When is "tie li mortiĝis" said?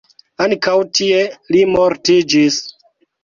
0.99-2.57